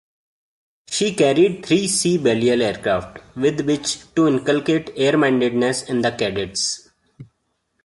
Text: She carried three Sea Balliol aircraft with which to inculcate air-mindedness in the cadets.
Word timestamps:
She 0.89 1.13
carried 1.13 1.63
three 1.63 1.87
Sea 1.87 2.17
Balliol 2.17 2.63
aircraft 2.63 3.19
with 3.35 3.61
which 3.67 3.99
to 4.15 4.27
inculcate 4.27 4.89
air-mindedness 4.95 5.83
in 5.83 6.01
the 6.01 6.09
cadets. 6.11 6.89